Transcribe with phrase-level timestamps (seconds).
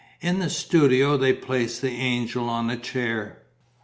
[0.19, 3.43] In the studio they placed the angel on a chair.